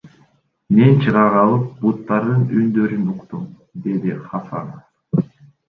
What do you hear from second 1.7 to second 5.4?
буттардын үндөрүн уктум,— деди Хасанов.